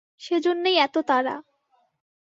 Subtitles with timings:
[0.21, 1.35] সেইজন্যেই এত তাড়া।